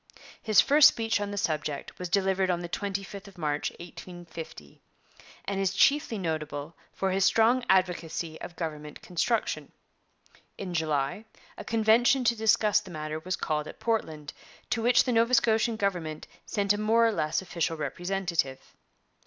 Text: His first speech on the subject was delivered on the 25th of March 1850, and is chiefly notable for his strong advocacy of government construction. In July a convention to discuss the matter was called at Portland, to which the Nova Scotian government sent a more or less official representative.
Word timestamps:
His 0.41 0.61
first 0.61 0.87
speech 0.87 1.21
on 1.21 1.29
the 1.29 1.37
subject 1.37 1.99
was 1.99 2.09
delivered 2.09 2.49
on 2.49 2.61
the 2.61 2.67
25th 2.67 3.27
of 3.27 3.37
March 3.37 3.69
1850, 3.73 4.81
and 5.45 5.59
is 5.59 5.75
chiefly 5.75 6.17
notable 6.17 6.75
for 6.91 7.11
his 7.11 7.23
strong 7.23 7.63
advocacy 7.69 8.41
of 8.41 8.55
government 8.55 9.03
construction. 9.03 9.71
In 10.57 10.73
July 10.73 11.25
a 11.55 11.63
convention 11.63 12.23
to 12.23 12.35
discuss 12.35 12.79
the 12.79 12.89
matter 12.89 13.19
was 13.19 13.35
called 13.35 13.67
at 13.67 13.79
Portland, 13.79 14.33
to 14.71 14.81
which 14.81 15.03
the 15.03 15.11
Nova 15.11 15.35
Scotian 15.35 15.75
government 15.75 16.25
sent 16.47 16.73
a 16.73 16.79
more 16.79 17.05
or 17.05 17.11
less 17.11 17.43
official 17.43 17.77
representative. 17.77 18.73